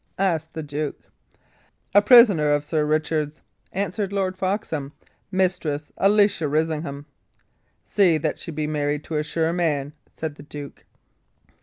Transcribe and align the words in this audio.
asked 0.17 0.53
the 0.55 0.63
duke. 0.63 1.11
"A 1.93 2.01
prisoner 2.01 2.49
of 2.49 2.65
Sir 2.65 2.85
Richard's," 2.85 3.43
answered 3.71 4.11
Lord 4.11 4.35
Foxham; 4.35 4.93
"Mistress 5.31 5.91
Alicia 5.95 6.47
Risingham." 6.47 7.05
"See 7.87 8.17
that 8.17 8.39
she 8.39 8.49
be 8.49 8.65
married 8.65 9.03
to 9.03 9.17
a 9.17 9.23
sure 9.23 9.53
man," 9.53 9.93
said 10.11 10.33
the 10.37 10.41
duke. 10.43 10.85